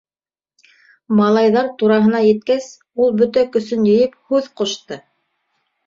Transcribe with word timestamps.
Малайҙар 1.19 1.69
тураһына 1.83 2.23
еткәс, 2.29 2.73
ул, 3.05 3.17
бөтә 3.23 3.47
көсөн 3.59 3.89
йыйып, 3.95 4.21
һүҙ 4.33 4.53
ҡушты: 4.61 5.05